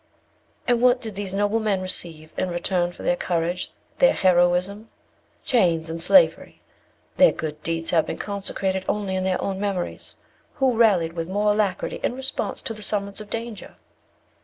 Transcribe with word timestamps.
"And 0.67 0.81
what 0.81 0.99
did 0.99 1.13
these 1.15 1.31
noble 1.31 1.59
men 1.59 1.79
receive 1.79 2.33
in 2.35 2.49
return 2.49 2.91
for 2.91 3.03
their 3.03 3.15
courage, 3.15 3.71
their 3.99 4.13
heroism? 4.13 4.89
Chains 5.43 5.91
and 5.91 6.01
slavery. 6.01 6.59
Their 7.17 7.31
good 7.31 7.61
deeds 7.61 7.91
have 7.91 8.07
been 8.07 8.17
consecrated 8.17 8.83
only 8.89 9.13
in 9.15 9.23
their 9.25 9.39
own 9.39 9.59
memories. 9.59 10.15
Who 10.55 10.75
rallied 10.75 11.13
with 11.13 11.29
more 11.29 11.51
alacrity 11.51 11.99
in 12.01 12.15
response 12.15 12.63
to 12.63 12.73
the 12.73 12.81
summons 12.81 13.21
of 13.21 13.29
danger? 13.29 13.75